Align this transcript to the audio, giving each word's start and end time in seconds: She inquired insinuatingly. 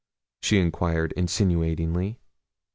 She 0.41 0.57
inquired 0.59 1.13
insinuatingly. 1.15 2.17